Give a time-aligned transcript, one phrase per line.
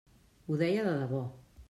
[0.47, 1.23] Ho deia de debò.